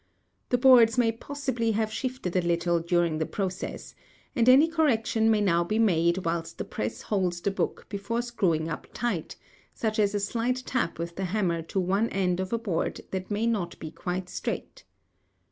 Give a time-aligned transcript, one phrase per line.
[0.49, 3.93] The boards may possibly have shifted a little during the process,
[4.35, 8.67] and any correction may now be made whilst the press holds the book before screwing
[8.67, 9.35] up tight,
[9.75, 13.29] such as a slight tap with the hammer to one end of a board that
[13.29, 14.85] may not be quite straight.